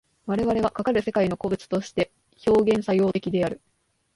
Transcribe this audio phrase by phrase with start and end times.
[0.25, 2.11] 我々はかかる世界の個物として
[2.47, 3.61] 表現作用的である。